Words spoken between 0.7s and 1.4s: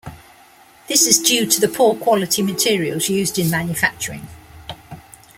This is